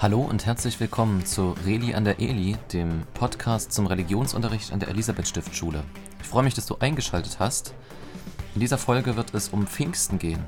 Hallo 0.00 0.20
und 0.20 0.46
herzlich 0.46 0.78
willkommen 0.78 1.26
zu 1.26 1.56
Reli 1.66 1.92
an 1.92 2.04
der 2.04 2.20
Eli, 2.20 2.56
dem 2.72 3.02
Podcast 3.14 3.72
zum 3.72 3.88
Religionsunterricht 3.88 4.72
an 4.72 4.78
der 4.78 4.90
Elisabeth 4.90 5.26
Stiftschule. 5.26 5.82
Ich 6.20 6.28
freue 6.28 6.44
mich, 6.44 6.54
dass 6.54 6.66
du 6.66 6.76
eingeschaltet 6.78 7.40
hast. 7.40 7.74
In 8.54 8.60
dieser 8.60 8.78
Folge 8.78 9.16
wird 9.16 9.34
es 9.34 9.48
um 9.48 9.66
Pfingsten 9.66 10.20
gehen. 10.20 10.44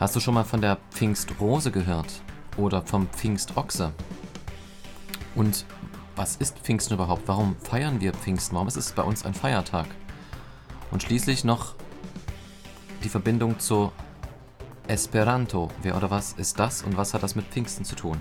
Hast 0.00 0.16
du 0.16 0.18
schon 0.18 0.34
mal 0.34 0.42
von 0.42 0.60
der 0.60 0.78
Pfingstrose 0.90 1.70
gehört 1.70 2.20
oder 2.56 2.82
vom 2.82 3.06
Pfingstochse? 3.10 3.92
Und 5.36 5.64
was 6.16 6.34
ist 6.34 6.58
Pfingsten 6.58 6.94
überhaupt? 6.94 7.28
Warum 7.28 7.54
feiern 7.60 8.00
wir 8.00 8.12
Pfingsten? 8.12 8.56
Warum 8.56 8.66
ist 8.66 8.76
es 8.76 8.90
bei 8.90 9.04
uns 9.04 9.24
ein 9.24 9.34
Feiertag? 9.34 9.86
Und 10.90 11.00
schließlich 11.00 11.44
noch 11.44 11.76
die 13.04 13.08
Verbindung 13.08 13.60
zu 13.60 13.92
Esperanto. 14.88 15.68
Wer 15.82 15.96
oder 15.96 16.10
was 16.10 16.32
ist 16.34 16.60
das 16.60 16.82
und 16.82 16.96
was 16.96 17.12
hat 17.12 17.22
das 17.22 17.34
mit 17.34 17.46
Pfingsten 17.46 17.84
zu 17.84 17.96
tun? 17.96 18.20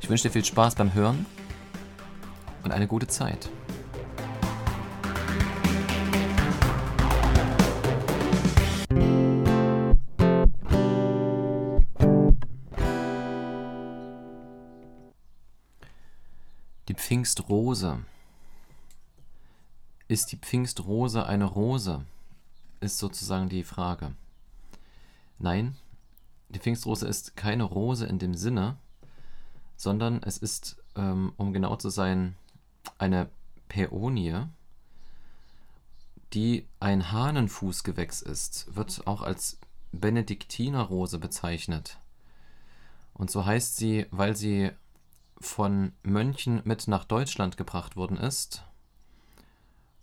Ich 0.00 0.08
wünsche 0.08 0.24
dir 0.24 0.32
viel 0.32 0.44
Spaß 0.44 0.74
beim 0.74 0.92
Hören 0.94 1.26
und 2.64 2.72
eine 2.72 2.88
gute 2.88 3.06
Zeit. 3.06 3.48
Die 16.88 16.94
Pfingstrose. 16.94 18.00
Ist 20.08 20.32
die 20.32 20.36
Pfingstrose 20.36 21.26
eine 21.26 21.44
Rose? 21.44 22.04
Ist 22.80 22.98
sozusagen 22.98 23.48
die 23.48 23.62
Frage. 23.62 24.12
Nein, 25.38 25.76
die 26.48 26.58
Pfingstrose 26.58 27.06
ist 27.06 27.36
keine 27.36 27.64
Rose 27.64 28.06
in 28.06 28.18
dem 28.18 28.34
Sinne, 28.34 28.76
sondern 29.76 30.22
es 30.22 30.38
ist, 30.38 30.76
ähm, 30.94 31.32
um 31.36 31.52
genau 31.52 31.76
zu 31.76 31.90
sein, 31.90 32.36
eine 32.98 33.28
Päonie, 33.68 34.46
die 36.32 36.66
ein 36.80 37.12
Hahnenfußgewächs 37.12 38.22
ist, 38.22 38.74
wird 38.74 39.06
auch 39.06 39.22
als 39.22 39.58
Benediktinerrose 39.92 41.18
bezeichnet. 41.18 41.98
Und 43.14 43.30
so 43.30 43.44
heißt 43.44 43.76
sie, 43.76 44.06
weil 44.10 44.36
sie 44.36 44.70
von 45.40 45.92
Mönchen 46.02 46.62
mit 46.64 46.88
nach 46.88 47.04
Deutschland 47.04 47.56
gebracht 47.56 47.96
worden 47.96 48.16
ist. 48.16 48.64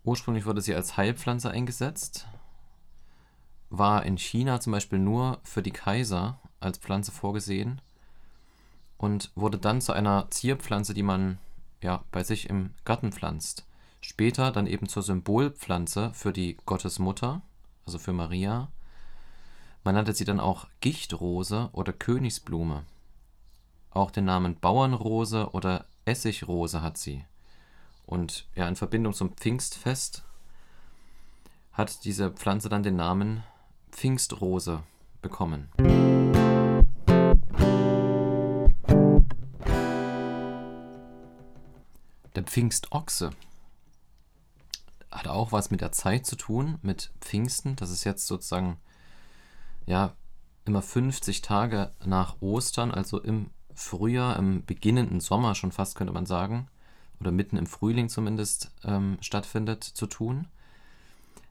Ursprünglich 0.03 0.45
wurde 0.45 0.61
sie 0.61 0.75
als 0.75 0.97
Heilpflanze 0.97 1.51
eingesetzt, 1.51 2.27
war 3.71 4.05
in 4.05 4.17
China 4.17 4.59
zum 4.59 4.73
Beispiel 4.73 4.99
nur 4.99 5.39
für 5.43 5.63
die 5.63 5.71
Kaiser 5.71 6.39
als 6.59 6.77
Pflanze 6.77 7.11
vorgesehen 7.11 7.81
und 8.97 9.31
wurde 9.33 9.57
dann 9.57 9.81
zu 9.81 9.93
einer 9.93 10.29
Zierpflanze, 10.29 10.93
die 10.93 11.03
man 11.03 11.39
ja 11.81 12.03
bei 12.11 12.23
sich 12.23 12.49
im 12.49 12.71
Garten 12.85 13.11
pflanzt. 13.11 13.65
Später 14.01 14.51
dann 14.51 14.67
eben 14.67 14.87
zur 14.87 15.03
Symbolpflanze 15.03 16.11
für 16.13 16.33
die 16.33 16.57
Gottesmutter, 16.65 17.41
also 17.85 17.97
für 17.97 18.13
Maria. 18.13 18.67
Man 19.83 19.95
nannte 19.95 20.13
sie 20.13 20.25
dann 20.25 20.39
auch 20.39 20.67
Gichtrose 20.81 21.69
oder 21.71 21.93
Königsblume. 21.93 22.83
Auch 23.89 24.11
den 24.11 24.25
Namen 24.25 24.59
Bauernrose 24.59 25.51
oder 25.51 25.85
Essigrose 26.05 26.81
hat 26.81 26.97
sie. 26.97 27.25
Und 28.05 28.47
ja, 28.55 28.67
in 28.67 28.75
Verbindung 28.75 29.13
zum 29.13 29.33
Pfingstfest 29.33 30.23
hat 31.73 32.03
diese 32.03 32.31
Pflanze 32.31 32.69
dann 32.69 32.83
den 32.83 32.97
Namen 32.97 33.43
Pfingstrose 33.91 34.83
bekommen. 35.21 35.69
Der 42.35 42.43
Pfingstochse 42.43 43.31
hat 45.11 45.27
auch 45.27 45.51
was 45.51 45.69
mit 45.69 45.81
der 45.81 45.91
Zeit 45.91 46.25
zu 46.25 46.35
tun, 46.35 46.79
mit 46.81 47.11
Pfingsten. 47.19 47.75
Das 47.75 47.89
ist 47.89 48.05
jetzt 48.05 48.25
sozusagen, 48.25 48.77
ja, 49.85 50.15
immer 50.65 50.81
50 50.81 51.41
Tage 51.41 51.91
nach 52.05 52.41
Ostern, 52.41 52.91
also 52.91 53.19
im 53.19 53.49
Frühjahr, 53.73 54.37
im 54.37 54.65
beginnenden 54.65 55.19
Sommer 55.19 55.55
schon 55.55 55.71
fast, 55.71 55.95
könnte 55.95 56.13
man 56.13 56.25
sagen, 56.25 56.67
oder 57.19 57.31
mitten 57.31 57.57
im 57.57 57.67
Frühling 57.67 58.09
zumindest 58.09 58.71
ähm, 58.83 59.17
stattfindet, 59.21 59.83
zu 59.83 60.07
tun. 60.07 60.47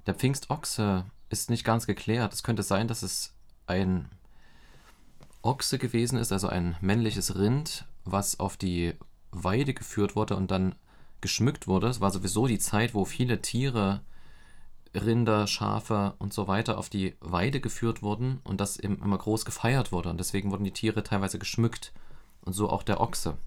Der 0.06 0.14
Pfingstochse 0.14 1.04
ist 1.30 1.48
nicht 1.48 1.64
ganz 1.64 1.86
geklärt. 1.86 2.34
Es 2.34 2.42
könnte 2.42 2.62
sein, 2.62 2.88
dass 2.88 3.02
es 3.02 3.32
ein 3.66 4.10
Ochse 5.42 5.78
gewesen 5.78 6.18
ist, 6.18 6.32
also 6.32 6.48
ein 6.48 6.76
männliches 6.80 7.36
Rind, 7.36 7.86
was 8.04 8.38
auf 8.38 8.56
die 8.56 8.94
Weide 9.30 9.72
geführt 9.72 10.16
wurde 10.16 10.36
und 10.36 10.50
dann 10.50 10.74
geschmückt 11.20 11.66
wurde. 11.66 11.88
Es 11.88 12.00
war 12.00 12.10
sowieso 12.10 12.46
die 12.46 12.58
Zeit, 12.58 12.94
wo 12.94 13.04
viele 13.04 13.40
Tiere, 13.40 14.02
Rinder, 14.94 15.46
Schafe 15.46 16.14
und 16.18 16.34
so 16.34 16.48
weiter 16.48 16.76
auf 16.76 16.88
die 16.88 17.14
Weide 17.20 17.60
geführt 17.60 18.02
wurden 18.02 18.40
und 18.42 18.60
das 18.60 18.78
eben 18.78 19.00
immer 19.00 19.18
groß 19.18 19.44
gefeiert 19.44 19.92
wurde. 19.92 20.10
Und 20.10 20.18
deswegen 20.18 20.50
wurden 20.50 20.64
die 20.64 20.72
Tiere 20.72 21.04
teilweise 21.04 21.38
geschmückt 21.38 21.92
und 22.42 22.52
so 22.52 22.68
auch 22.68 22.82
der 22.82 23.00
Ochse. 23.00 23.38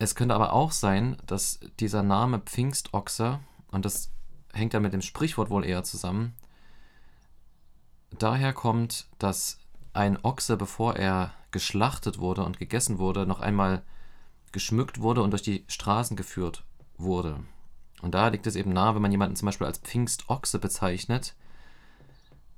Es 0.00 0.14
könnte 0.14 0.34
aber 0.34 0.52
auch 0.54 0.72
sein, 0.72 1.18
dass 1.26 1.60
dieser 1.78 2.02
Name 2.02 2.40
Pfingstochse, 2.40 3.38
und 3.70 3.84
das 3.84 4.10
hängt 4.52 4.74
ja 4.74 4.80
mit 4.80 4.92
dem 4.92 5.02
Sprichwort 5.02 5.50
wohl 5.50 5.64
eher 5.64 5.82
zusammen. 5.82 6.34
Daher 8.18 8.52
kommt, 8.52 9.06
dass 9.18 9.58
ein 9.92 10.22
Ochse, 10.24 10.56
bevor 10.56 10.96
er 10.96 11.32
geschlachtet 11.50 12.18
wurde 12.18 12.44
und 12.44 12.58
gegessen 12.58 12.98
wurde, 12.98 13.26
noch 13.26 13.40
einmal 13.40 13.82
geschmückt 14.52 15.00
wurde 15.00 15.22
und 15.22 15.30
durch 15.30 15.42
die 15.42 15.64
Straßen 15.68 16.16
geführt 16.16 16.64
wurde. 16.96 17.40
Und 18.02 18.14
da 18.14 18.28
liegt 18.28 18.46
es 18.46 18.56
eben 18.56 18.72
nahe, 18.72 18.94
wenn 18.94 19.02
man 19.02 19.10
jemanden 19.10 19.36
zum 19.36 19.46
Beispiel 19.46 19.66
als 19.66 19.78
Pfingstochse 19.78 20.58
bezeichnet, 20.58 21.34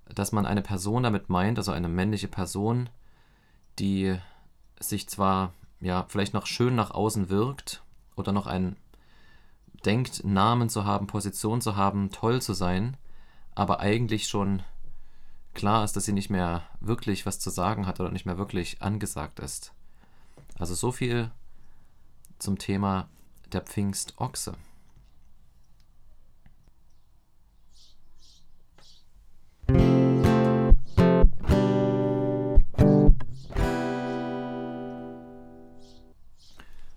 dass 0.07 0.33
man 0.33 0.47
eine 0.47 0.63
Person 0.63 1.03
damit 1.03 1.29
meint, 1.29 1.59
also 1.59 1.73
eine 1.73 1.89
männliche 1.89 2.29
Person, 2.29 2.89
die 3.79 4.19
sich 4.79 5.09
zwar 5.09 5.53
ja 5.81 6.05
vielleicht 6.09 6.35
noch 6.35 6.47
schön 6.47 6.75
nach 6.75 6.91
außen 6.91 7.29
wirkt 7.29 7.83
oder 8.15 8.33
noch 8.33 8.47
ein 8.47 8.77
denkt, 9.85 10.25
Namen 10.25 10.69
zu 10.69 10.85
haben, 10.85 11.07
Position 11.07 11.61
zu 11.61 11.77
haben, 11.77 12.11
toll 12.11 12.41
zu 12.41 12.55
sein, 12.55 12.97
aber 13.55 13.81
eigentlich 13.81 14.29
schon 14.29 14.63
klar 15.55 15.85
ist, 15.85 15.95
dass 15.95 16.05
sie 16.05 16.13
nicht 16.13 16.31
mehr 16.31 16.63
wirklich 16.81 17.27
was 17.27 17.39
zu 17.39 17.51
sagen 17.51 17.87
hat 17.87 18.01
oder 18.01 18.11
nicht 18.11 18.27
mehr 18.27 18.39
wirklich 18.39 18.83
angesagt 18.83 19.41
ist. 19.41 19.73
Also 20.59 20.75
so 20.75 20.93
viel 20.93 21.31
zum 22.39 22.59
Thema 22.59 23.09
der 23.53 23.61
Pfingstochse. 23.63 24.55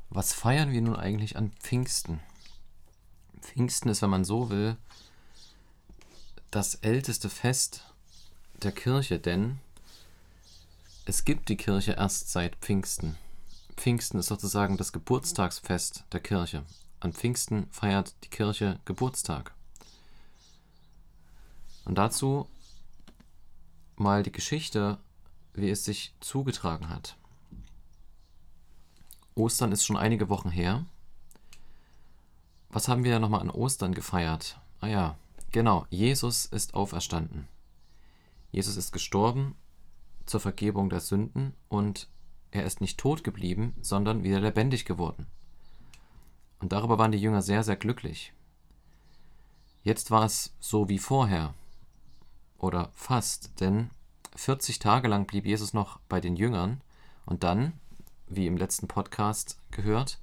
Was 0.10 0.32
feiern 0.32 0.72
wir 0.72 0.82
nun 0.82 0.96
eigentlich 0.96 1.36
an 1.36 1.52
Pfingsten? 1.60 2.22
Pfingsten 3.46 3.90
ist, 3.90 4.02
wenn 4.02 4.10
man 4.10 4.26
so 4.26 4.50
will, 4.50 4.76
das 6.50 6.76
älteste 6.76 7.30
Fest 7.30 7.84
der 8.64 8.72
Kirche, 8.72 9.20
denn 9.20 9.60
es 11.06 11.26
gibt 11.26 11.50
die 11.50 11.58
Kirche 11.58 11.94
erst 11.94 12.32
seit 12.32 12.56
Pfingsten. 12.56 13.18
Pfingsten 13.78 14.20
ist 14.20 14.28
sozusagen 14.28 14.78
das 14.78 14.92
Geburtstagsfest 14.92 16.06
der 16.12 16.20
Kirche. 16.22 16.64
An 17.00 17.14
Pfingsten 17.14 17.68
feiert 17.72 18.16
die 18.24 18.30
Kirche 18.30 18.80
Geburtstag. 18.86 19.54
Und 21.84 21.96
dazu 21.96 22.50
mal 23.96 24.24
die 24.24 24.32
Geschichte, 24.32 24.98
wie 25.54 25.70
es 25.70 25.86
sich 25.86 26.14
zugetragen 26.20 26.90
hat. 26.90 27.16
Ostern 29.36 29.72
ist 29.72 29.86
schon 29.86 29.98
einige 29.98 30.30
Wochen 30.30 30.50
her 30.50 30.86
was 32.76 32.90
haben 32.90 33.06
wir 33.06 33.12
ja 33.12 33.20
nochmal 33.20 33.40
an 33.40 33.50
Ostern 33.50 33.96
gefeiert? 33.96 34.60
Ah 34.82 34.88
ja, 34.88 35.18
genau, 35.54 35.86
Jesus 35.90 36.46
ist 36.46 36.74
auferstanden. 36.74 37.48
Jesus 38.52 38.76
ist 38.76 38.92
gestorben 38.92 39.56
zur 40.26 40.42
Vergebung 40.42 40.90
der 40.90 41.00
Sünden 41.00 41.54
und 41.70 42.10
er 42.52 42.66
ist 42.66 42.82
nicht 42.82 43.00
tot 43.00 43.24
geblieben, 43.24 43.74
sondern 43.82 44.26
wieder 44.26 44.42
lebendig 44.42 44.84
geworden. 44.84 45.26
Und 46.60 46.74
darüber 46.74 46.98
waren 46.98 47.14
die 47.14 47.18
Jünger 47.18 47.42
sehr, 47.42 47.64
sehr 47.64 47.78
glücklich. 47.78 48.34
Jetzt 49.84 50.12
war 50.12 50.26
es 50.26 50.54
so 50.60 50.90
wie 50.90 51.00
vorher. 51.00 51.54
Oder 52.58 52.92
fast, 52.94 53.62
denn 53.62 53.90
40 54.36 54.80
Tage 54.80 55.08
lang 55.08 55.28
blieb 55.28 55.46
Jesus 55.46 55.74
noch 55.74 56.00
bei 56.10 56.20
den 56.20 56.36
Jüngern 56.36 56.82
und 57.26 57.44
dann, 57.44 57.72
wie 58.28 58.48
im 58.48 58.58
letzten 58.58 58.90
Podcast 58.90 59.58
gehört, 59.72 60.20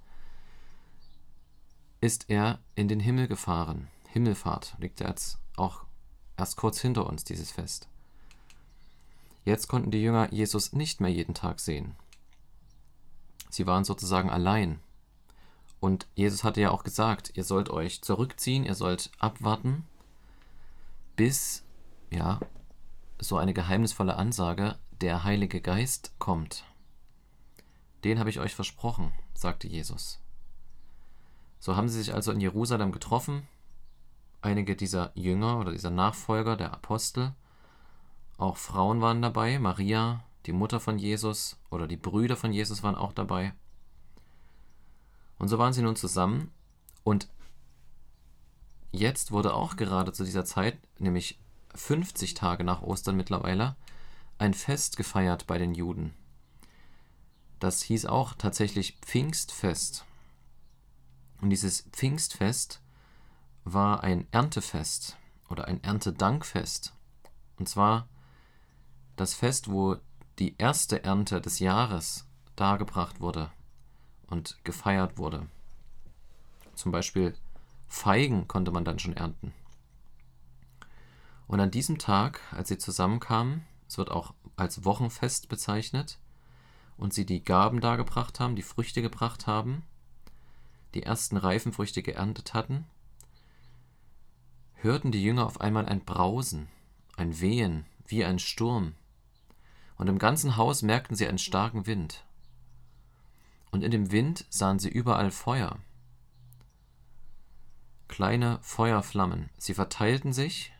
ist 2.02 2.28
er 2.28 2.58
in 2.74 2.88
den 2.88 3.00
Himmel 3.00 3.28
gefahren. 3.28 3.88
Himmelfahrt 4.08 4.74
liegt 4.78 5.00
jetzt 5.00 5.38
auch 5.56 5.84
erst 6.36 6.56
kurz 6.56 6.80
hinter 6.80 7.06
uns, 7.06 7.22
dieses 7.22 7.52
Fest. 7.52 7.88
Jetzt 9.44 9.68
konnten 9.68 9.92
die 9.92 10.02
Jünger 10.02 10.32
Jesus 10.32 10.72
nicht 10.72 11.00
mehr 11.00 11.12
jeden 11.12 11.34
Tag 11.34 11.60
sehen. 11.60 11.94
Sie 13.50 13.66
waren 13.68 13.84
sozusagen 13.84 14.30
allein. 14.30 14.80
Und 15.78 16.08
Jesus 16.14 16.42
hatte 16.42 16.60
ja 16.60 16.72
auch 16.72 16.82
gesagt, 16.82 17.32
ihr 17.34 17.44
sollt 17.44 17.70
euch 17.70 18.02
zurückziehen, 18.02 18.64
ihr 18.64 18.74
sollt 18.74 19.12
abwarten, 19.18 19.86
bis, 21.14 21.62
ja, 22.10 22.40
so 23.20 23.36
eine 23.36 23.54
geheimnisvolle 23.54 24.16
Ansage, 24.16 24.76
der 25.00 25.22
Heilige 25.22 25.60
Geist 25.60 26.12
kommt. 26.18 26.64
Den 28.02 28.18
habe 28.18 28.30
ich 28.30 28.40
euch 28.40 28.56
versprochen, 28.56 29.12
sagte 29.34 29.68
Jesus. 29.68 30.21
So 31.62 31.76
haben 31.76 31.88
sie 31.88 31.98
sich 31.98 32.12
also 32.12 32.32
in 32.32 32.40
Jerusalem 32.40 32.90
getroffen, 32.90 33.46
einige 34.40 34.74
dieser 34.74 35.12
Jünger 35.14 35.60
oder 35.60 35.70
dieser 35.70 35.90
Nachfolger 35.90 36.56
der 36.56 36.72
Apostel, 36.72 37.34
auch 38.36 38.56
Frauen 38.56 39.00
waren 39.00 39.22
dabei, 39.22 39.60
Maria, 39.60 40.24
die 40.46 40.52
Mutter 40.52 40.80
von 40.80 40.98
Jesus 40.98 41.60
oder 41.70 41.86
die 41.86 41.96
Brüder 41.96 42.36
von 42.36 42.52
Jesus 42.52 42.82
waren 42.82 42.96
auch 42.96 43.12
dabei. 43.12 43.54
Und 45.38 45.46
so 45.46 45.56
waren 45.56 45.72
sie 45.72 45.82
nun 45.82 45.94
zusammen 45.94 46.50
und 47.04 47.28
jetzt 48.90 49.30
wurde 49.30 49.54
auch 49.54 49.76
gerade 49.76 50.12
zu 50.12 50.24
dieser 50.24 50.44
Zeit, 50.44 50.76
nämlich 50.98 51.38
50 51.76 52.34
Tage 52.34 52.64
nach 52.64 52.82
Ostern 52.82 53.16
mittlerweile, 53.16 53.76
ein 54.36 54.52
Fest 54.52 54.96
gefeiert 54.96 55.46
bei 55.46 55.58
den 55.58 55.74
Juden. 55.76 56.12
Das 57.60 57.82
hieß 57.82 58.06
auch 58.06 58.34
tatsächlich 58.34 58.98
Pfingstfest. 59.00 60.06
Und 61.42 61.50
dieses 61.50 61.82
Pfingstfest 61.90 62.80
war 63.64 64.04
ein 64.04 64.28
Erntefest 64.30 65.18
oder 65.50 65.66
ein 65.66 65.82
Erntedankfest. 65.82 66.94
Und 67.58 67.68
zwar 67.68 68.08
das 69.16 69.34
Fest, 69.34 69.68
wo 69.68 69.96
die 70.38 70.56
erste 70.56 71.02
Ernte 71.04 71.40
des 71.40 71.58
Jahres 71.58 72.28
dargebracht 72.54 73.20
wurde 73.20 73.50
und 74.28 74.56
gefeiert 74.62 75.18
wurde. 75.18 75.48
Zum 76.74 76.92
Beispiel 76.92 77.34
Feigen 77.88 78.46
konnte 78.46 78.70
man 78.70 78.84
dann 78.84 79.00
schon 79.00 79.16
ernten. 79.16 79.52
Und 81.48 81.58
an 81.58 81.72
diesem 81.72 81.98
Tag, 81.98 82.40
als 82.52 82.68
sie 82.68 82.78
zusammenkamen, 82.78 83.66
es 83.88 83.98
wird 83.98 84.12
auch 84.12 84.32
als 84.56 84.84
Wochenfest 84.84 85.48
bezeichnet, 85.48 86.18
und 86.96 87.12
sie 87.12 87.26
die 87.26 87.42
Gaben 87.42 87.80
dargebracht 87.80 88.38
haben, 88.38 88.54
die 88.54 88.62
Früchte 88.62 89.02
gebracht 89.02 89.48
haben, 89.48 89.82
die 90.94 91.02
ersten 91.02 91.36
reifen 91.36 91.72
Früchte 91.72 92.02
geerntet 92.02 92.54
hatten, 92.54 92.86
hörten 94.74 95.12
die 95.12 95.22
Jünger 95.22 95.46
auf 95.46 95.60
einmal 95.60 95.86
ein 95.86 96.04
Brausen, 96.04 96.68
ein 97.16 97.40
Wehen, 97.40 97.86
wie 98.06 98.24
ein 98.24 98.38
Sturm, 98.38 98.94
und 99.96 100.08
im 100.08 100.18
ganzen 100.18 100.56
Haus 100.56 100.82
merkten 100.82 101.16
sie 101.16 101.28
einen 101.28 101.38
starken 101.38 101.86
Wind. 101.86 102.24
Und 103.70 103.84
in 103.84 103.90
dem 103.90 104.10
Wind 104.10 104.44
sahen 104.50 104.78
sie 104.78 104.88
überall 104.88 105.30
Feuer. 105.30 105.78
Kleine 108.08 108.58
Feuerflammen. 108.60 109.48
Sie 109.56 109.72
verteilten 109.72 110.32
sich, 110.32 110.72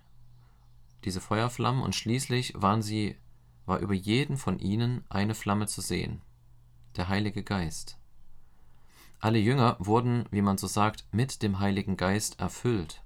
diese 1.04 1.20
Feuerflammen, 1.20 1.82
und 1.82 1.94
schließlich 1.94 2.54
waren 2.56 2.82
sie, 2.82 3.16
war 3.64 3.78
über 3.78 3.94
jeden 3.94 4.36
von 4.36 4.58
ihnen 4.58 5.04
eine 5.08 5.34
Flamme 5.34 5.66
zu 5.66 5.80
sehen, 5.80 6.20
der 6.96 7.08
Heilige 7.08 7.42
Geist. 7.42 7.96
Alle 9.22 9.38
Jünger 9.38 9.76
wurden, 9.78 10.26
wie 10.32 10.42
man 10.42 10.58
so 10.58 10.66
sagt, 10.66 11.06
mit 11.12 11.42
dem 11.42 11.60
Heiligen 11.60 11.96
Geist 11.96 12.40
erfüllt. 12.40 13.02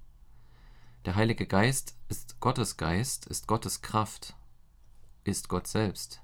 Der 1.04 1.14
Heilige 1.14 1.46
Geist 1.46 1.94
ist 2.08 2.40
Gottes 2.40 2.78
Geist, 2.78 3.26
ist 3.26 3.46
Gottes 3.46 3.82
Kraft 3.82 4.34
ist 5.24 5.48
Gott 5.48 5.66
selbst. 5.66 6.22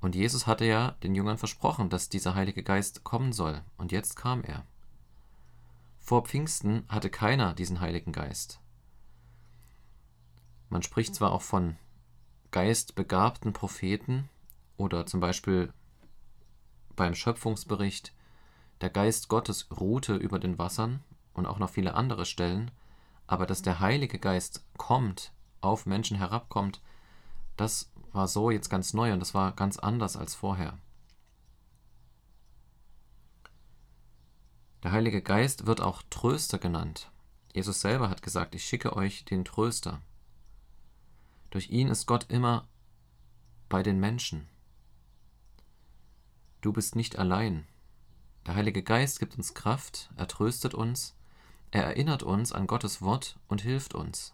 Und 0.00 0.14
Jesus 0.14 0.46
hatte 0.46 0.64
ja 0.64 0.92
den 1.02 1.16
Jüngern 1.16 1.38
versprochen, 1.38 1.90
dass 1.90 2.08
dieser 2.08 2.36
Heilige 2.36 2.62
Geist 2.62 3.02
kommen 3.02 3.32
soll, 3.32 3.62
und 3.78 3.90
jetzt 3.90 4.14
kam 4.14 4.44
er. 4.44 4.64
Vor 5.98 6.24
Pfingsten 6.24 6.84
hatte 6.88 7.10
keiner 7.10 7.54
diesen 7.54 7.80
Heiligen 7.80 8.12
Geist. 8.12 8.60
Man 10.68 10.82
spricht 10.82 11.16
zwar 11.16 11.32
auch 11.32 11.42
von 11.42 11.76
geistbegabten 12.52 13.52
Propheten 13.52 14.28
oder 14.76 15.04
zum 15.04 15.18
Beispiel 15.18 15.72
beim 16.94 17.16
Schöpfungsbericht, 17.16 18.12
der 18.80 18.90
Geist 18.90 19.28
Gottes 19.28 19.68
ruhte 19.70 20.14
über 20.14 20.38
den 20.38 20.58
Wassern 20.58 21.02
und 21.34 21.46
auch 21.46 21.58
noch 21.58 21.70
viele 21.70 21.94
andere 21.94 22.26
Stellen, 22.26 22.70
aber 23.26 23.46
dass 23.46 23.62
der 23.62 23.80
Heilige 23.80 24.18
Geist 24.18 24.64
kommt, 24.76 25.32
auf 25.60 25.86
Menschen 25.86 26.16
herabkommt, 26.16 26.80
das 27.56 27.90
war 28.12 28.28
so 28.28 28.50
jetzt 28.50 28.68
ganz 28.68 28.94
neu 28.94 29.12
und 29.12 29.20
das 29.20 29.34
war 29.34 29.52
ganz 29.52 29.78
anders 29.78 30.16
als 30.16 30.34
vorher. 30.34 30.78
Der 34.84 34.92
Heilige 34.92 35.22
Geist 35.22 35.66
wird 35.66 35.80
auch 35.80 36.02
Tröster 36.08 36.58
genannt. 36.58 37.10
Jesus 37.52 37.80
selber 37.80 38.08
hat 38.08 38.22
gesagt, 38.22 38.54
ich 38.54 38.64
schicke 38.64 38.94
euch 38.94 39.24
den 39.24 39.44
Tröster. 39.44 40.00
Durch 41.50 41.70
ihn 41.70 41.88
ist 41.88 42.06
Gott 42.06 42.26
immer 42.28 42.68
bei 43.68 43.82
den 43.82 43.98
Menschen. 43.98 44.48
Du 46.60 46.72
bist 46.72 46.94
nicht 46.94 47.18
allein. 47.18 47.66
Der 48.48 48.54
Heilige 48.54 48.82
Geist 48.82 49.20
gibt 49.20 49.36
uns 49.36 49.52
Kraft, 49.52 50.08
er 50.16 50.26
tröstet 50.26 50.72
uns, 50.72 51.14
er 51.70 51.84
erinnert 51.84 52.22
uns 52.22 52.50
an 52.50 52.66
Gottes 52.66 53.02
Wort 53.02 53.38
und 53.46 53.60
hilft 53.60 53.94
uns. 53.94 54.32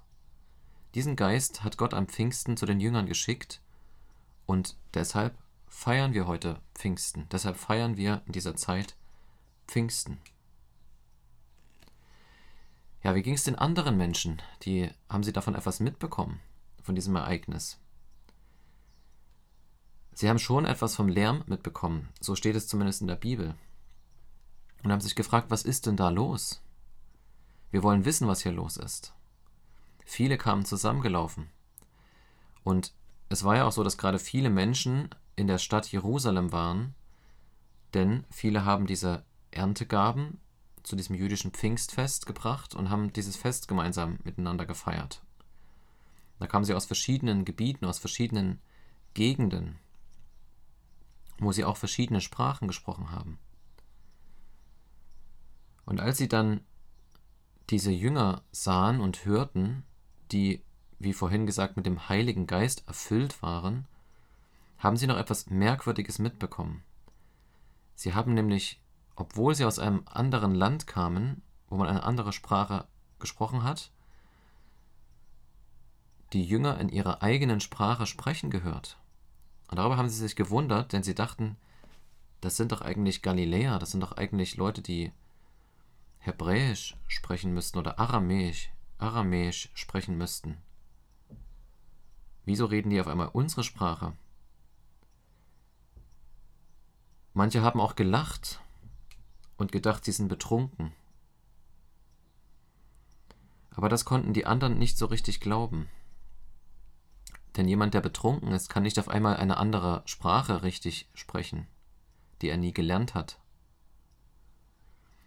Diesen 0.95 1.17
Geist 1.17 1.65
hat 1.65 1.79
Gott 1.79 1.95
am 1.95 2.07
Pfingsten 2.07 2.57
zu 2.57 2.65
den 2.65 2.79
Jüngern 2.79 3.07
geschickt 3.07 3.61
und 4.47 4.77
deshalb 4.95 5.37
feiern 5.67 6.15
wir 6.15 6.29
heute 6.29 6.61
Pfingsten. 6.77 7.27
Deshalb 7.33 7.57
feiern 7.57 7.97
wir 7.97 8.23
in 8.27 8.31
dieser 8.31 8.55
Zeit 8.55 8.95
Pfingsten. 9.67 10.19
Ja, 13.03 13.17
wie 13.17 13.23
ging 13.23 13.35
es 13.35 13.43
den 13.43 13.57
anderen 13.57 13.97
Menschen? 13.97 14.41
Die 14.63 14.91
haben 15.09 15.25
sie 15.25 15.33
davon 15.33 15.57
etwas 15.57 15.81
mitbekommen, 15.81 16.39
von 16.85 16.95
diesem 16.95 17.17
Ereignis. 17.17 17.81
Sie 20.13 20.29
haben 20.29 20.39
schon 20.39 20.67
etwas 20.67 20.95
vom 20.95 21.09
Lärm 21.09 21.43
mitbekommen, 21.49 22.11
so 22.21 22.37
steht 22.37 22.55
es 22.55 22.69
zumindest 22.69 23.01
in 23.01 23.09
der 23.09 23.17
Bibel. 23.17 23.57
Und 24.85 24.93
haben 24.93 25.01
sich 25.01 25.17
gefragt, 25.17 25.51
was 25.51 25.63
ist 25.63 25.87
denn 25.87 25.97
da 25.97 26.11
los? 26.11 26.63
Wir 27.71 27.83
wollen 27.83 28.05
wissen, 28.05 28.29
was 28.29 28.43
hier 28.43 28.53
los 28.53 28.77
ist. 28.77 29.15
Viele 30.05 30.37
kamen 30.37 30.67
zusammengelaufen. 30.67 31.49
Und 32.63 32.93
es 33.31 33.43
war 33.43 33.56
ja 33.56 33.65
auch 33.65 33.73
so, 33.73 33.82
dass 33.82 33.99
gerade 33.99 34.19
viele 34.19 34.51
Menschen 34.51 35.08
in 35.37 35.47
der 35.47 35.58
Stadt 35.58 35.91
Jerusalem 35.91 36.53
waren, 36.53 36.94
denn 37.94 38.25
viele 38.31 38.65
haben 38.65 38.87
diese 38.87 39.25
Erntegaben 39.51 40.39
zu 40.82 40.97
diesem 40.97 41.17
jüdischen 41.17 41.53
Pfingstfest 41.53 42.27
gebracht 42.27 42.75
und 42.75 42.91
haben 42.91 43.13
dieses 43.13 43.37
Fest 43.37 43.69
gemeinsam 43.69 44.19
miteinander 44.23 44.67
gefeiert. 44.67 45.23
Da 46.39 46.47
kamen 46.47 46.67
sie 46.67 46.75
aus 46.75 46.85
verschiedenen 46.85 47.47
Gebieten, 47.47 47.87
aus 47.87 47.99
verschiedenen 47.99 48.61
Gegenden, 49.15 49.79
wo 51.39 51.53
sie 51.53 51.65
auch 51.65 51.79
verschiedene 51.79 52.20
Sprachen 52.20 52.69
gesprochen 52.69 53.11
haben. 53.11 53.39
Und 55.86 56.00
als 56.00 56.19
sie 56.19 56.29
dann 56.29 56.60
diese 57.70 57.91
Jünger 57.91 58.43
sahen 58.53 59.00
und 59.00 59.24
hörten, 59.24 59.84
die, 60.32 60.62
wie 60.98 61.12
vorhin 61.12 61.46
gesagt, 61.46 61.76
mit 61.76 61.86
dem 61.86 62.08
Heiligen 62.08 62.46
Geist 62.46 62.86
erfüllt 62.86 63.43
waren, 63.43 63.86
haben 64.79 64.96
sie 64.96 65.06
noch 65.06 65.17
etwas 65.17 65.48
Merkwürdiges 65.50 66.19
mitbekommen. 66.19 66.82
Sie 67.94 68.14
haben 68.14 68.34
nämlich, 68.34 68.81
obwohl 69.17 69.55
sie 69.55 69.64
aus 69.64 69.79
einem 69.79 70.03
anderen 70.06 70.55
Land 70.55 70.86
kamen, 70.86 71.43
wo 71.69 71.76
man 71.76 71.88
eine 71.88 72.03
andere 72.03 72.32
Sprache 72.32 72.86
gesprochen 73.19 73.62
hat, 73.62 73.91
die 76.32 76.44
Jünger 76.44 76.79
in 76.81 76.88
ihrer 76.88 77.22
eigenen 77.22 77.60
Sprache 77.60 78.06
sprechen 78.06 78.50
gehört. 78.50 78.98
Und 79.69 79.79
darüber 79.79 79.96
haben 79.96 80.08
sie 80.08 80.19
sich 80.19 80.36
gewundert, 80.36 80.93
denn 80.93 81.03
sie 81.03 81.14
dachten, 81.14 81.56
das 82.41 82.56
sind 82.56 82.72
doch 82.72 82.82
eigentlich 82.82 83.22
Galiläer, 83.22 83.79
das 83.79 83.93
sind 83.93 84.03
doch 84.03 84.12
eigentlich 84.12 84.56
Leute, 84.56 84.82
die 84.82 85.12
Hebräisch 86.25 86.97
sprechen 87.07 87.53
müssten 87.53 87.79
oder 87.79 87.99
Aramäisch. 87.99 88.71
Aramäisch 88.97 89.69
sprechen 89.75 90.17
müssten. 90.17 90.57
Wieso 92.47 92.65
reden 92.65 92.89
die 92.89 92.99
auf 92.99 93.09
einmal 93.09 93.29
unsere 93.29 93.63
Sprache? 93.63 94.15
Manche 97.35 97.61
haben 97.61 97.79
auch 97.79 97.95
gelacht 97.95 98.61
und 99.59 99.71
gedacht, 99.71 100.07
sie 100.07 100.13
sind 100.13 100.29
betrunken. 100.29 100.93
Aber 103.71 103.91
das 103.91 104.07
konnten 104.07 104.33
die 104.33 104.47
anderen 104.47 104.79
nicht 104.79 104.97
so 104.97 105.05
richtig 105.07 105.41
glauben. 105.41 105.91
Denn 107.59 107.69
jemand, 107.69 107.93
der 107.93 108.01
betrunken 108.01 108.51
ist, 108.53 108.71
kann 108.71 108.85
nicht 108.85 108.99
auf 108.99 109.09
einmal 109.09 109.37
eine 109.37 109.59
andere 109.59 110.03
Sprache 110.07 110.63
richtig 110.63 111.07
sprechen, 111.13 111.67
die 112.41 112.49
er 112.49 112.57
nie 112.57 112.73
gelernt 112.73 113.15
hat. 113.15 113.39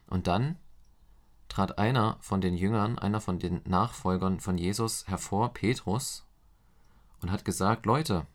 Und 0.07 0.25
dann 0.25 0.57
trat 1.49 1.77
einer 1.77 2.17
von 2.19 2.41
den 2.41 2.55
Jüngern, 2.55 2.99
einer 2.99 3.21
von 3.21 3.39
den 3.39 3.61
Nachfolgern 3.65 4.39
von 4.39 4.57
Jesus 4.57 5.07
hervor, 5.07 5.53
Petrus, 5.53 6.25
und 7.21 7.31
hat 7.31 7.45
gesagt, 7.45 7.85
Leute, 7.85 8.27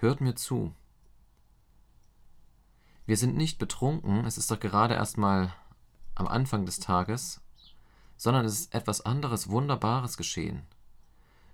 hört 0.00 0.20
mir 0.20 0.34
zu. 0.34 0.74
wir 3.06 3.16
sind 3.16 3.36
nicht 3.36 3.58
betrunken, 3.58 4.24
es 4.24 4.36
ist 4.36 4.50
doch 4.50 4.58
gerade 4.58 4.94
erst 4.94 5.16
mal 5.16 5.54
am 6.16 6.26
Anfang 6.26 6.66
des 6.66 6.80
Tages, 6.80 7.40
sondern 8.16 8.44
es 8.44 8.58
ist 8.58 8.74
etwas 8.74 9.00
anderes 9.02 9.48
Wunderbares 9.48 10.16
geschehen. 10.16 10.62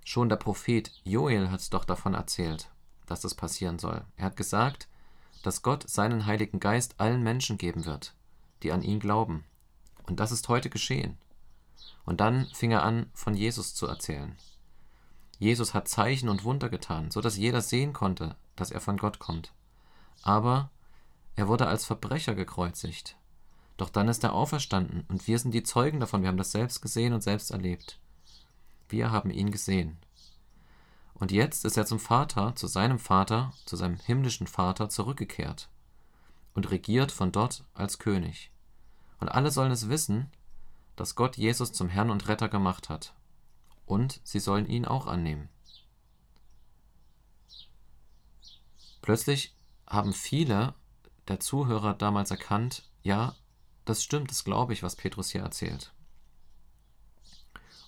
Schon 0.03 0.29
der 0.29 0.37
Prophet 0.37 0.91
Joel 1.03 1.51
hat 1.51 1.73
doch 1.73 1.85
davon 1.85 2.13
erzählt, 2.13 2.69
dass 3.05 3.21
das 3.21 3.35
passieren 3.35 3.79
soll. 3.79 4.03
Er 4.17 4.25
hat 4.25 4.35
gesagt, 4.35 4.87
dass 5.43 5.61
Gott 5.61 5.89
seinen 5.89 6.25
Heiligen 6.25 6.59
Geist 6.59 6.99
allen 6.99 7.21
Menschen 7.21 7.57
geben 7.57 7.85
wird, 7.85 8.13
die 8.63 8.71
an 8.71 8.81
ihn 8.81 8.99
glauben. 8.99 9.43
Und 10.03 10.19
das 10.19 10.31
ist 10.31 10.49
heute 10.49 10.69
geschehen. 10.69 11.17
Und 12.05 12.19
dann 12.19 12.47
fing 12.53 12.71
er 12.71 12.83
an, 12.83 13.09
von 13.13 13.33
Jesus 13.33 13.73
zu 13.73 13.87
erzählen. 13.87 14.35
Jesus 15.39 15.73
hat 15.73 15.87
Zeichen 15.87 16.29
und 16.29 16.43
Wunder 16.43 16.69
getan, 16.69 17.11
so 17.11 17.21
dass 17.21 17.37
jeder 17.37 17.61
sehen 17.61 17.93
konnte, 17.93 18.35
dass 18.55 18.71
er 18.71 18.79
von 18.79 18.97
Gott 18.97 19.19
kommt. 19.19 19.53
Aber 20.21 20.69
er 21.35 21.47
wurde 21.47 21.67
als 21.67 21.85
Verbrecher 21.85 22.35
gekreuzigt. 22.35 23.17
Doch 23.77 23.89
dann 23.89 24.07
ist 24.07 24.23
er 24.23 24.33
auferstanden 24.33 25.05
und 25.09 25.27
wir 25.27 25.39
sind 25.39 25.53
die 25.53 25.63
Zeugen 25.63 25.99
davon, 25.99 26.21
wir 26.21 26.29
haben 26.29 26.37
das 26.37 26.51
selbst 26.51 26.81
gesehen 26.81 27.13
und 27.13 27.21
selbst 27.21 27.51
erlebt. 27.51 27.99
Wir 28.87 29.11
haben 29.11 29.31
ihn 29.31 29.51
gesehen. 29.51 29.97
Und 31.15 31.31
jetzt 31.31 31.65
ist 31.65 31.77
er 31.77 31.85
zum 31.85 31.99
Vater, 31.99 32.55
zu 32.55 32.67
seinem 32.67 32.99
Vater, 32.99 33.53
zu 33.65 33.75
seinem 33.75 33.97
himmlischen 33.97 34.47
Vater 34.47 34.89
zurückgekehrt 34.89 35.69
und 36.53 36.69
regiert 36.69 37.11
von 37.11 37.31
dort 37.31 37.65
als 37.73 37.97
König. 37.99 38.52
Und 39.23 39.29
alle 39.29 39.51
sollen 39.51 39.71
es 39.71 39.87
wissen, 39.87 40.29
dass 40.97 41.15
Gott 41.15 41.37
Jesus 41.37 41.71
zum 41.71 41.87
Herrn 41.87 42.09
und 42.09 42.27
Retter 42.27 42.49
gemacht 42.49 42.89
hat. 42.89 43.13
Und 43.85 44.19
sie 44.25 44.41
sollen 44.41 44.65
ihn 44.65 44.83
auch 44.83 45.07
annehmen. 45.07 45.47
Plötzlich 49.01 49.55
haben 49.87 50.11
viele 50.11 50.73
der 51.29 51.39
Zuhörer 51.39 51.93
damals 51.93 52.31
erkannt, 52.31 52.83
ja, 53.01 53.33
das 53.85 54.03
stimmt, 54.03 54.29
das 54.29 54.43
glaube 54.43 54.73
ich, 54.73 54.83
was 54.83 54.97
Petrus 54.97 55.29
hier 55.29 55.43
erzählt. 55.43 55.93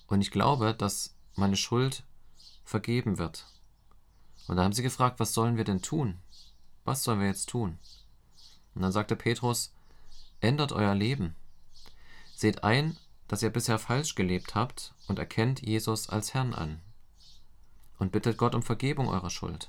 Und 0.06 0.22
ich 0.22 0.30
glaube, 0.30 0.72
dass 0.72 1.18
meine 1.34 1.58
Schuld 1.58 2.02
vergeben 2.64 3.18
wird. 3.18 3.44
Und 4.48 4.56
da 4.56 4.64
haben 4.64 4.72
sie 4.72 4.82
gefragt, 4.82 5.20
was 5.20 5.34
sollen 5.34 5.58
wir 5.58 5.64
denn 5.64 5.82
tun? 5.82 6.18
Was 6.84 7.02
sollen 7.02 7.20
wir 7.20 7.26
jetzt 7.26 7.50
tun? 7.50 7.78
Und 8.74 8.80
dann 8.80 8.92
sagte 8.92 9.16
Petrus, 9.16 9.75
ändert 10.46 10.72
euer 10.72 10.94
Leben. 10.94 11.34
Seht 12.34 12.64
ein, 12.64 12.96
dass 13.28 13.42
ihr 13.42 13.50
bisher 13.50 13.78
falsch 13.78 14.14
gelebt 14.14 14.54
habt 14.54 14.94
und 15.08 15.18
erkennt 15.18 15.60
Jesus 15.60 16.08
als 16.08 16.34
Herrn 16.34 16.54
an. 16.54 16.80
Und 17.98 18.12
bittet 18.12 18.36
Gott 18.36 18.54
um 18.54 18.62
Vergebung 18.62 19.08
eurer 19.08 19.30
Schuld. 19.30 19.68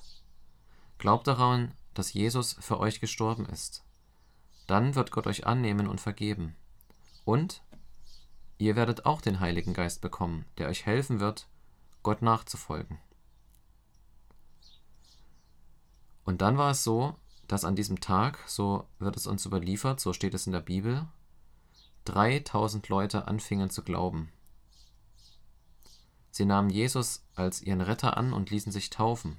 Glaubt 0.98 1.28
daran, 1.28 1.74
dass 1.94 2.14
Jesus 2.14 2.58
für 2.60 2.80
euch 2.80 3.00
gestorben 3.00 3.46
ist. 3.46 3.84
Dann 4.68 4.96
wird 4.96 5.12
Gott 5.12 5.28
euch 5.28 5.48
annehmen 5.48 5.88
und 5.88 6.02
vergeben. 6.02 6.56
Und 7.26 7.64
ihr 8.58 8.76
werdet 8.76 9.06
auch 9.06 9.22
den 9.22 9.40
Heiligen 9.40 9.74
Geist 9.74 10.02
bekommen, 10.02 10.46
der 10.58 10.68
euch 10.68 10.86
helfen 10.86 11.20
wird, 11.20 11.48
Gott 12.04 12.22
nachzufolgen. 12.22 13.00
Und 16.26 16.42
dann 16.42 16.58
war 16.58 16.72
es 16.72 16.84
so, 16.84 17.16
dass 17.48 17.64
an 17.64 17.76
diesem 17.76 18.00
Tag, 18.00 18.40
so 18.46 18.86
wird 19.00 19.16
es 19.16 19.28
uns 19.28 19.46
überliefert, 19.46 20.00
so 20.00 20.14
steht 20.14 20.34
es 20.34 20.48
in 20.48 20.54
der 20.54 20.62
Bibel, 20.62 21.08
3000 22.06 22.88
Leute 22.90 23.28
anfingen 23.28 23.70
zu 23.70 23.84
glauben. 23.84 24.32
Sie 26.32 26.46
nahmen 26.46 26.70
Jesus 26.70 27.24
als 27.36 27.62
ihren 27.62 27.82
Retter 27.82 28.18
an 28.18 28.34
und 28.34 28.52
ließen 28.52 28.72
sich 28.72 28.90
taufen. 28.90 29.38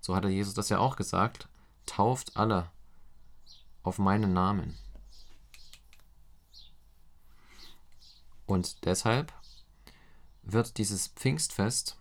So 0.00 0.14
hatte 0.14 0.28
Jesus 0.28 0.54
das 0.54 0.68
ja 0.68 0.78
auch 0.78 0.96
gesagt, 0.96 1.48
tauft 1.86 2.36
alle 2.36 2.70
auf 3.82 3.98
meinen 3.98 4.32
Namen. 4.32 4.76
Und 8.46 8.84
deshalb 8.86 9.32
wird 10.42 10.78
dieses 10.78 11.08
Pfingstfest 11.08 11.98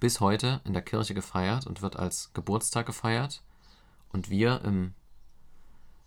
bis 0.00 0.18
heute 0.18 0.60
in 0.64 0.72
der 0.72 0.82
Kirche 0.82 1.14
gefeiert 1.14 1.66
und 1.66 1.80
wird 1.82 1.96
als 1.96 2.32
Geburtstag 2.32 2.86
gefeiert. 2.86 3.42
Und 4.12 4.28
wir 4.28 4.60
im 4.62 4.94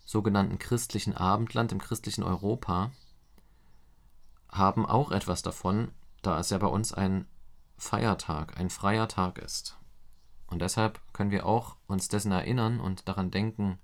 sogenannten 0.04 0.58
christlichen 0.58 1.16
Abendland, 1.16 1.72
im 1.72 1.80
christlichen 1.80 2.22
Europa, 2.22 2.92
haben 4.48 4.86
auch 4.86 5.10
etwas 5.10 5.42
davon, 5.42 5.90
da 6.22 6.38
es 6.38 6.50
ja 6.50 6.58
bei 6.58 6.68
uns 6.68 6.92
ein 6.92 7.26
Feiertag, 7.76 8.58
ein 8.58 8.70
freier 8.70 9.08
Tag 9.08 9.38
ist. 9.38 9.76
Und 10.46 10.62
deshalb 10.62 11.00
können 11.12 11.32
wir 11.32 11.44
auch 11.44 11.76
uns 11.88 12.08
dessen 12.08 12.30
erinnern 12.30 12.80
und 12.80 13.08
daran 13.08 13.32
denken, 13.32 13.78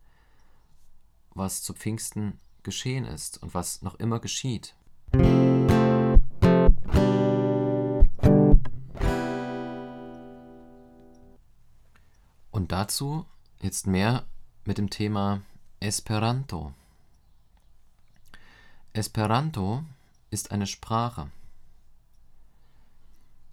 was 1.35 1.63
zu 1.63 1.75
Pfingsten 1.75 2.39
geschehen 2.63 3.05
ist 3.05 3.43
und 3.43 3.55
was 3.55 3.83
noch 3.83 3.97
immer 3.97 4.21
geschieht. 4.21 4.77
Und 12.51 12.71
dazu 12.71 13.27
jetzt 13.63 13.87
mehr 13.87 14.25
mit 14.65 14.79
dem 14.79 14.91
Thema 14.91 15.41
Esperanto. 15.81 16.73
Esperanto 18.93 19.85
ist 20.31 20.51
eine 20.51 20.67
Sprache. 20.67 21.31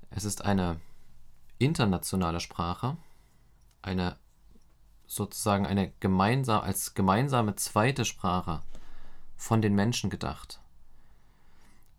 Es 0.09 0.25
ist 0.25 0.43
eine 0.43 0.79
internationale 1.59 2.39
Sprache, 2.39 2.97
eine 3.81 4.17
sozusagen 5.05 5.65
eine 5.65 5.91
gemeinsam 5.99 6.61
als 6.61 6.95
gemeinsame 6.95 7.55
zweite 7.55 8.05
Sprache 8.05 8.61
von 9.37 9.61
den 9.61 9.75
Menschen 9.75 10.09
gedacht. 10.09 10.59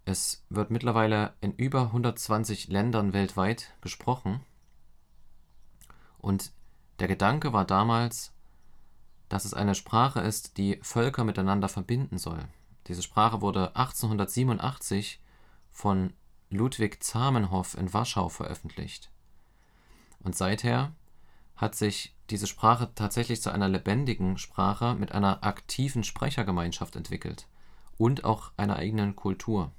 Es 0.04 0.42
wird 0.48 0.70
mittlerweile 0.70 1.34
in 1.40 1.52
über 1.52 1.82
120 1.82 2.68
Ländern 2.68 3.12
weltweit 3.12 3.72
gesprochen 3.80 4.40
und 6.18 6.52
der 7.00 7.08
Gedanke 7.08 7.52
war 7.52 7.64
damals, 7.64 8.32
dass 9.28 9.44
es 9.44 9.54
eine 9.54 9.74
Sprache 9.74 10.20
ist, 10.20 10.56
die 10.58 10.78
Völker 10.82 11.24
miteinander 11.24 11.68
verbinden 11.68 12.18
soll. 12.18 12.44
Diese 12.86 13.02
Sprache 13.02 13.40
wurde 13.40 13.74
1887 13.76 15.20
von 15.70 16.12
Ludwig 16.50 17.02
Zamenhof 17.02 17.76
in 17.76 17.92
Warschau 17.92 18.28
veröffentlicht. 18.28 19.10
Und 20.18 20.36
seither 20.36 20.92
hat 21.56 21.74
sich 21.74 22.14
diese 22.28 22.46
Sprache 22.46 22.90
tatsächlich 22.94 23.40
zu 23.42 23.50
einer 23.50 23.68
lebendigen 23.68 24.38
Sprache 24.38 24.94
mit 24.94 25.12
einer 25.12 25.44
aktiven 25.44 26.04
Sprechergemeinschaft 26.04 26.96
entwickelt 26.96 27.46
und 27.98 28.24
auch 28.24 28.52
einer 28.56 28.76
eigenen 28.76 29.14
Kultur. 29.14 29.72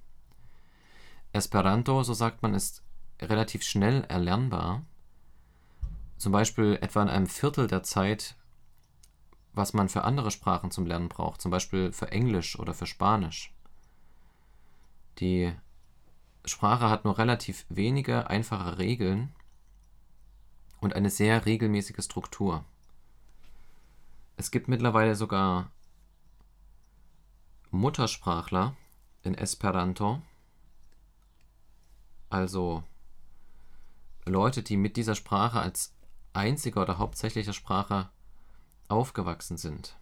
Esperanto, 1.34 2.04
so 2.04 2.14
sagt 2.14 2.42
man, 2.42 2.54
ist 2.54 2.84
relativ 3.22 3.64
schnell 3.64 4.04
erlernbar. 4.06 4.86
Zum 6.22 6.32
Beispiel 6.32 6.78
etwa 6.82 7.02
in 7.02 7.10
einem 7.10 7.28
Viertel 7.28 7.68
der 7.68 7.82
Zeit 7.82 8.36
was 9.54 9.74
man 9.74 9.90
für 9.90 10.04
andere 10.04 10.32
Sprachen 10.32 10.72
zum 10.72 10.86
Lernen 10.86 11.10
braucht, 11.10 11.42
zum 11.42 11.52
Beispiel 11.52 11.92
für 11.92 12.12
Englisch 12.12 12.58
oder 12.58 12.74
für 12.74 12.86
Spanisch. 12.86 13.54
Die 15.20 15.54
Sprache 16.46 16.90
hat 16.90 17.06
nur 17.06 17.18
relativ 17.18 17.66
wenige 17.70 18.30
einfache 18.30 18.78
Regeln 18.78 19.34
und 20.80 20.96
eine 20.96 21.10
sehr 21.10 21.46
regelmäßige 21.46 22.04
Struktur. 22.04 22.64
Es 24.38 24.52
gibt 24.52 24.68
mittlerweile 24.68 25.16
sogar 25.16 25.70
Muttersprachler 27.70 28.76
in 29.24 29.36
Esperanto, 29.36 30.22
also 32.30 32.84
Leute, 34.26 34.64
die 34.64 34.78
mit 34.78 34.98
dieser 34.98 35.16
Sprache 35.16 35.60
als 35.60 35.94
einziger 36.34 36.82
oder 36.82 36.98
hauptsächlicher 36.98 37.54
Sprache 37.54 38.10
aufgewachsen 38.88 39.58
sind. 39.58 39.98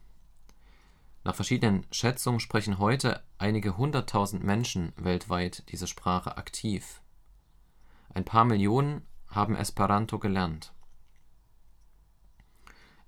Nach 1.23 1.35
verschiedenen 1.35 1.85
Schätzungen 1.91 2.39
sprechen 2.39 2.79
heute 2.79 3.23
einige 3.37 3.77
hunderttausend 3.77 4.43
Menschen 4.43 4.93
weltweit 4.95 5.69
diese 5.71 5.87
Sprache 5.87 6.37
aktiv. 6.37 7.01
Ein 8.13 8.25
paar 8.25 8.45
Millionen 8.45 9.05
haben 9.27 9.55
Esperanto 9.55 10.17
gelernt. 10.17 10.73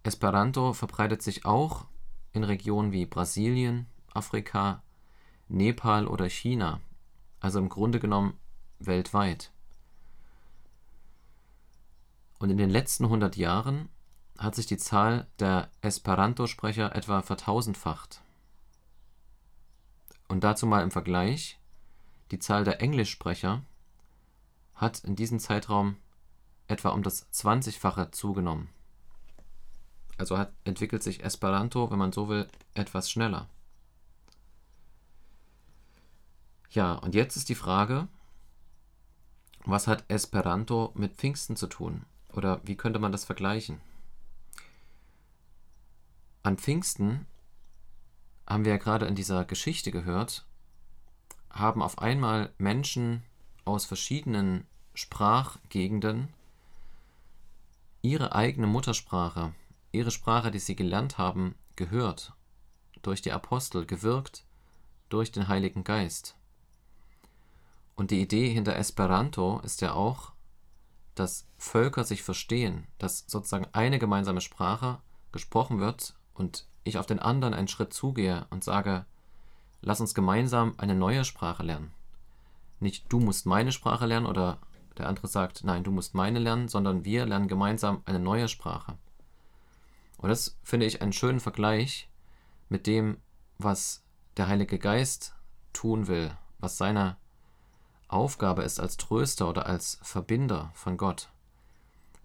Esperanto 0.04 0.74
verbreitet 0.74 1.22
sich 1.22 1.46
auch 1.46 1.86
in 2.34 2.44
Regionen 2.44 2.92
wie 2.92 3.06
Brasilien, 3.06 3.88
Afrika, 4.14 4.84
Nepal 5.48 6.08
oder 6.08 6.30
China, 6.30 6.82
also 7.40 7.60
im 7.60 7.70
Grunde 7.70 8.00
genommen 8.00 8.38
weltweit. 8.80 9.52
Und 12.42 12.50
in 12.50 12.58
den 12.58 12.72
letzten 12.72 13.04
100 13.04 13.38
Jahren 13.38 13.88
hat 14.36 14.56
sich 14.56 14.66
die 14.66 14.78
Zahl 14.78 15.28
der 15.38 15.70
Esperanto-Sprecher 15.84 16.96
etwa 16.96 17.22
vertausendfacht. 17.22 18.24
Und 20.28 20.44
dazu 20.44 20.66
mal 20.66 20.82
im 20.82 20.90
Vergleich, 20.90 21.60
die 22.32 22.40
Zahl 22.40 22.64
der 22.64 22.82
Englischsprecher 22.82 23.62
hat 24.74 25.04
in 25.04 25.16
diesem 25.16 25.38
Zeitraum 25.38 25.98
etwa 26.68 26.90
um 26.90 27.04
das 27.04 27.32
20-fache 27.32 28.10
zugenommen. 28.10 28.70
Also 30.18 30.40
hat, 30.40 30.52
entwickelt 30.64 31.04
sich 31.04 31.24
Esperanto, 31.24 31.92
wenn 31.92 32.00
man 32.00 32.12
so 32.12 32.28
will, 32.28 32.48
etwas 32.74 33.12
schneller. 33.12 33.50
Ja, 36.72 36.94
und 36.94 37.14
jetzt 37.14 37.36
ist 37.36 37.50
die 37.50 37.56
Frage, 37.56 38.08
was 39.64 39.86
hat 39.86 40.06
Esperanto 40.08 40.92
mit 40.96 41.14
Pfingsten 41.14 41.56
zu 41.56 41.68
tun? 41.68 42.04
Oder 42.34 42.62
wie 42.64 42.76
könnte 42.76 43.00
man 43.00 43.12
das 43.12 43.26
vergleichen? 43.26 43.82
An 46.44 46.58
Pfingsten 46.58 47.26
haben 48.48 48.66
wir 48.66 48.72
ja 48.72 48.78
gerade 48.78 49.06
in 49.06 49.16
dieser 49.16 49.46
Geschichte 49.46 49.92
gehört, 49.92 50.46
haben 51.50 51.82
auf 51.82 52.00
einmal 52.00 52.52
Menschen 52.58 53.24
aus 53.66 53.86
verschiedenen 53.86 54.66
Sprachgegenden 54.94 56.30
ihre 58.02 58.34
eigene 58.34 58.68
Muttersprache, 58.68 59.54
ihre 59.92 60.12
Sprache, 60.12 60.52
die 60.52 60.60
sie 60.60 60.76
gelernt 60.76 61.18
haben, 61.18 61.56
gehört, 61.76 62.34
durch 63.02 63.22
die 63.22 63.32
Apostel, 63.32 63.86
gewirkt 63.86 64.44
durch 65.10 65.32
den 65.32 65.48
Heiligen 65.48 65.84
Geist. 65.84 66.36
Und 67.96 68.12
die 68.12 68.22
Idee 68.22 68.50
hinter 68.50 68.76
Esperanto 68.76 69.60
ist 69.60 69.82
ja 69.82 69.94
auch, 69.94 70.32
dass 71.22 71.48
Völker 71.60 72.04
sich 72.04 72.24
verstehen, 72.24 72.88
dass 72.98 73.26
sozusagen 73.28 73.68
eine 73.74 74.00
gemeinsame 74.00 74.42
Sprache 74.42 75.00
gesprochen 75.32 75.80
wird 75.80 76.16
und 76.34 76.68
ich 76.84 76.98
auf 76.98 77.06
den 77.06 77.20
anderen 77.20 77.54
einen 77.54 77.68
Schritt 77.68 77.94
zugehe 77.94 78.48
und 78.50 78.64
sage, 78.64 79.06
lass 79.82 80.02
uns 80.02 80.16
gemeinsam 80.16 80.74
eine 80.78 80.96
neue 80.96 81.24
Sprache 81.24 81.62
lernen. 81.62 81.94
Nicht 82.80 83.14
du 83.14 83.20
musst 83.20 83.46
meine 83.46 83.72
Sprache 83.72 84.08
lernen 84.08 84.26
oder 84.26 84.58
der 84.98 85.08
andere 85.08 85.28
sagt, 85.28 85.64
nein, 85.64 85.84
du 85.84 85.92
musst 85.92 86.16
meine 86.16 86.40
lernen, 86.40 86.68
sondern 86.68 87.06
wir 87.06 87.28
lernen 87.28 87.48
gemeinsam 87.48 88.02
eine 88.06 88.20
neue 88.20 88.48
Sprache. 88.48 88.98
Und 90.18 90.30
das 90.30 90.58
finde 90.64 90.88
ich 90.88 91.04
einen 91.04 91.14
schönen 91.14 91.40
Vergleich 91.40 92.10
mit 92.68 92.88
dem, 92.88 93.18
was 93.60 94.04
der 94.38 94.48
Heilige 94.48 94.80
Geist 94.80 95.36
tun 95.72 96.08
will, 96.08 96.36
was 96.58 96.78
seine 96.78 97.18
Aufgabe 98.12 98.64
ist 98.64 98.80
als 98.80 98.98
Tröster 98.98 99.48
oder 99.50 99.66
als 99.66 100.00
Verbinder 100.02 100.72
von 100.74 100.98
Gott. 100.98 101.30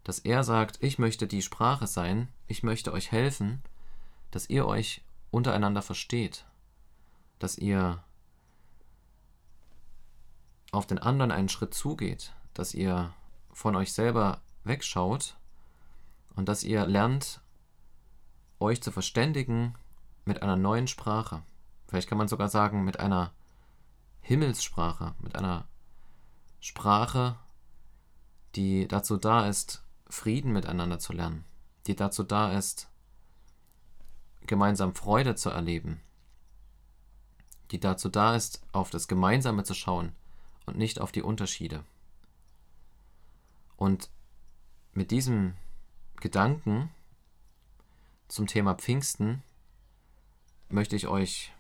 Dass 0.05 0.19
er 0.19 0.45
sagt, 0.45 0.83
ich 0.83 0.99
möchte 0.99 1.27
die 1.27 1.43
Sprache 1.43 1.87
sein, 1.87 2.29
ich 2.47 2.63
möchte 2.63 2.93
euch 2.93 3.13
helfen, 3.13 3.63
dass 4.31 4.49
ihr 4.49 4.67
euch 4.67 5.03
untereinander 5.31 5.83
versteht, 5.83 6.45
dass 7.39 7.59
ihr 7.59 8.03
auf 10.73 10.87
den 10.87 10.99
anderen 10.99 11.31
einen 11.31 11.49
Schritt 11.49 11.75
zugeht, 11.75 12.33
dass 12.55 12.75
ihr 12.75 13.13
von 13.53 13.77
euch 13.77 13.93
selber 13.93 14.41
wegschaut 14.65 15.37
und 16.35 16.49
dass 16.49 16.65
ihr 16.65 16.87
lernt, 16.87 17.41
euch 18.59 18.83
zu 18.83 18.91
verständigen 18.91 19.75
mit 20.25 20.43
einer 20.43 20.57
neuen 20.57 20.87
Sprache. 20.87 21.43
Vielleicht 21.89 22.09
kann 22.09 22.19
man 22.19 22.29
sogar 22.29 22.49
sagen, 22.49 22.85
mit 22.85 23.01
einer 23.01 23.33
Himmelssprache, 24.21 25.15
mit 25.21 25.37
einer 25.37 25.67
Sprache, 26.67 27.37
die 28.57 28.89
dazu 28.89 29.17
da 29.17 29.47
ist, 29.47 29.85
Frieden 30.11 30.53
miteinander 30.53 30.99
zu 30.99 31.13
lernen, 31.13 31.45
die 31.87 31.95
dazu 31.95 32.25
da 32.25 32.59
ist, 32.59 32.89
gemeinsam 34.49 34.93
Freude 34.93 35.37
zu 35.37 35.49
erleben, 35.49 36.01
die 37.71 37.79
dazu 37.79 38.09
da 38.09 38.35
ist, 38.35 38.63
auf 38.73 38.91
das 38.91 39.07
Gemeinsame 39.07 39.63
zu 39.63 39.75
schauen 39.75 40.13
und 40.67 40.77
nicht 40.77 41.01
auf 41.01 41.13
die 41.13 41.23
Unterschiede. 41.23 41.85
Und 43.77 44.11
mit 44.93 45.13
diesem 45.13 45.55
Gedanken 46.17 46.91
zum 48.27 48.49
Thema 48.49 48.75
Pfingsten 48.75 49.45
möchte 50.69 50.97
ich 50.97 51.07
euch 51.07 51.53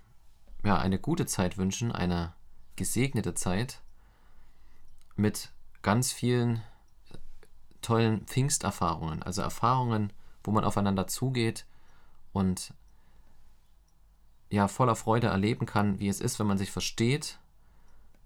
ja, 0.64 0.78
eine 0.78 0.98
gute 0.98 1.26
Zeit 1.26 1.58
wünschen, 1.58 1.92
eine 1.92 2.34
gesegnete 2.74 3.34
Zeit 3.34 3.82
mit 5.16 5.50
ganz 5.82 6.12
vielen 6.12 6.62
tollen 7.80 8.26
Pfingsterfahrungen, 8.26 9.22
also 9.22 9.42
Erfahrungen, 9.42 10.12
wo 10.44 10.50
man 10.50 10.64
aufeinander 10.64 11.06
zugeht 11.06 11.66
und 12.32 12.74
ja 14.50 14.68
voller 14.68 14.96
Freude 14.96 15.28
erleben 15.28 15.66
kann, 15.66 15.98
wie 15.98 16.08
es 16.08 16.20
ist, 16.20 16.38
wenn 16.38 16.46
man 16.46 16.58
sich 16.58 16.70
versteht 16.70 17.38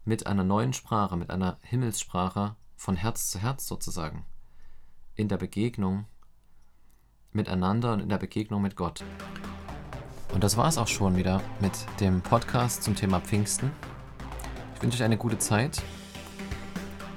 mit 0.05 0.27
einer 0.27 0.45
neuen 0.45 0.73
Sprache, 0.73 1.17
mit 1.17 1.31
einer 1.31 1.59
Himmelssprache 1.63 2.57
von 2.77 2.97
Herz 2.97 3.31
zu 3.31 3.39
Herz 3.39 3.67
sozusagen, 3.67 4.25
in 5.15 5.29
der 5.29 5.37
Begegnung 5.37 6.07
miteinander 7.33 7.93
und 7.93 8.01
in 8.01 8.09
der 8.09 8.19
Begegnung 8.19 8.63
mit 8.63 8.77
Gott. 8.77 9.05
Und 10.33 10.45
das 10.45 10.57
war 10.57 10.69
es 10.69 10.79
auch 10.79 10.89
schon 10.89 11.17
wieder 11.17 11.43
mit 11.61 11.73
dem 12.01 12.23
Podcast 12.23 12.83
zum 12.83 12.95
Thema 12.95 13.21
Pfingsten. 13.21 13.71
Ich 14.75 14.83
wünsche 14.83 14.97
euch 14.97 15.05
eine 15.05 15.19
gute 15.19 15.39
Zeit 15.39 15.83